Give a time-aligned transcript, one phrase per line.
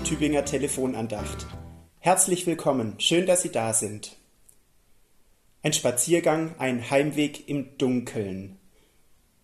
[0.00, 1.46] Tübinger Telefonandacht.
[2.00, 4.16] Herzlich willkommen, schön, dass Sie da sind.
[5.62, 8.58] Ein Spaziergang, ein Heimweg im Dunkeln.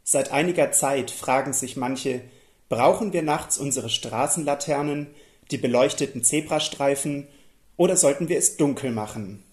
[0.03, 2.23] Seit einiger Zeit fragen sich manche,
[2.69, 5.07] brauchen wir nachts unsere Straßenlaternen,
[5.53, 7.29] die beleuchteten Zebrastreifen,
[7.77, 9.45] oder sollten wir es dunkel machen,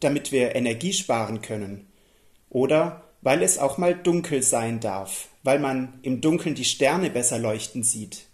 [0.00, 1.86] damit wir Energie sparen können?
[2.50, 7.38] Oder weil es auch mal dunkel sein darf, weil man im Dunkeln die Sterne besser
[7.38, 8.26] leuchten sieht.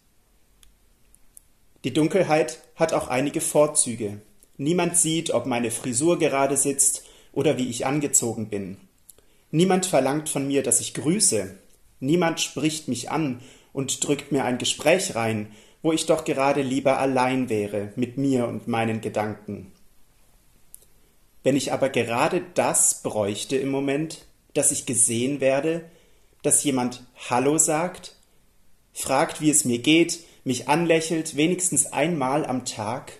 [1.84, 4.20] Die Dunkelheit hat auch einige Vorzüge.
[4.56, 8.76] Niemand sieht, ob meine Frisur gerade sitzt oder wie ich angezogen bin.
[9.50, 11.56] Niemand verlangt von mir, dass ich grüße.
[12.00, 13.40] Niemand spricht mich an
[13.72, 18.46] und drückt mir ein Gespräch rein, wo ich doch gerade lieber allein wäre mit mir
[18.46, 19.72] und meinen Gedanken.
[21.42, 25.84] Wenn ich aber gerade das bräuchte im Moment, dass ich gesehen werde,
[26.42, 28.16] dass jemand Hallo sagt,
[28.92, 33.12] fragt, wie es mir geht, mich anlächelt, wenigstens einmal am Tag?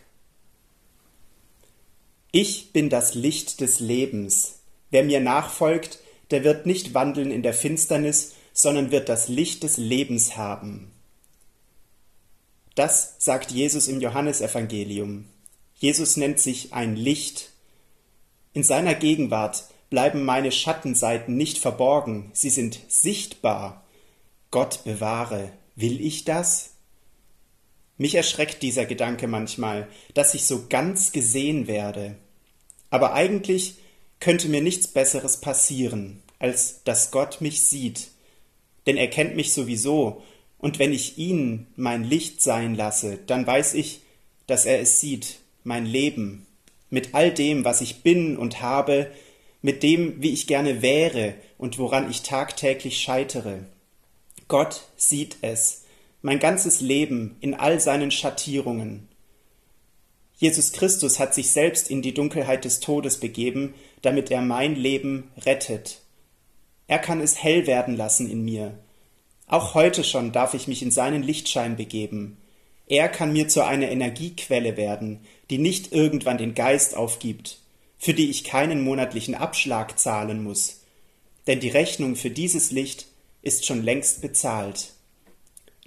[2.33, 4.61] Ich bin das Licht des Lebens.
[4.91, 5.99] Wer mir nachfolgt,
[6.31, 10.93] der wird nicht wandeln in der Finsternis, sondern wird das Licht des Lebens haben.
[12.75, 15.27] Das sagt Jesus im Johannesevangelium.
[15.75, 17.51] Jesus nennt sich ein Licht.
[18.53, 23.85] In seiner Gegenwart bleiben meine Schattenseiten nicht verborgen, sie sind sichtbar.
[24.51, 26.70] Gott bewahre, will ich das?
[28.01, 32.17] Mich erschreckt dieser Gedanke manchmal, dass ich so ganz gesehen werde.
[32.89, 33.75] Aber eigentlich
[34.21, 38.09] könnte mir nichts Besseres passieren, als dass Gott mich sieht,
[38.87, 40.23] denn er kennt mich sowieso,
[40.57, 44.01] und wenn ich ihn mein Licht sein lasse, dann weiß ich,
[44.47, 46.47] dass er es sieht, mein Leben,
[46.89, 49.11] mit all dem, was ich bin und habe,
[49.61, 53.67] mit dem, wie ich gerne wäre und woran ich tagtäglich scheitere.
[54.49, 55.83] Gott sieht es,
[56.23, 59.09] mein ganzes Leben in all seinen Schattierungen.
[60.37, 65.31] Jesus Christus hat sich selbst in die Dunkelheit des Todes begeben, damit er mein Leben
[65.45, 66.01] rettet.
[66.87, 68.79] Er kann es hell werden lassen in mir.
[69.47, 72.39] Auch heute schon darf ich mich in seinen Lichtschein begeben.
[72.87, 77.59] Er kann mir zu einer Energiequelle werden, die nicht irgendwann den Geist aufgibt,
[77.99, 80.81] für die ich keinen monatlichen Abschlag zahlen muss,
[81.47, 83.07] denn die Rechnung für dieses Licht
[83.43, 84.95] ist schon längst bezahlt.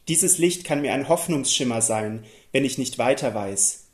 [0.08, 3.86] Dieses Licht kann mir ein Hoffnungsschimmer sein, wenn ich nicht weiter weiß.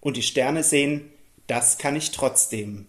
[0.00, 1.10] Und die Sterne sehen,
[1.46, 2.86] das kann ich trotzdem.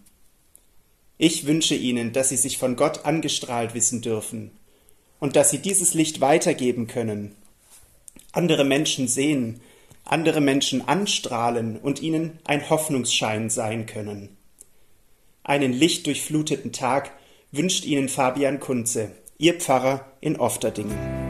[1.18, 4.52] Ich wünsche Ihnen, dass Sie sich von Gott angestrahlt wissen dürfen
[5.20, 7.36] und dass Sie dieses Licht weitergeben können,
[8.32, 9.62] andere Menschen sehen,
[10.06, 14.36] andere Menschen anstrahlen und ihnen ein Hoffnungsschein sein können.
[15.44, 17.12] Einen lichtdurchfluteten Tag
[17.52, 21.23] wünscht Ihnen Fabian Kunze, Ihr Pfarrer in Ofterdingen.